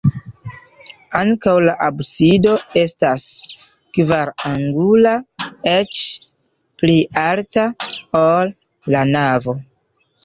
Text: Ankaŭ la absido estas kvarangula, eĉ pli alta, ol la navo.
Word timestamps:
Ankaŭ 1.17 1.51
la 1.65 1.75
absido 1.87 2.53
estas 2.83 3.25
kvarangula, 3.99 5.13
eĉ 5.75 6.01
pli 6.83 6.99
alta, 7.29 7.67
ol 8.25 8.55
la 8.97 9.05
navo. 9.19 9.57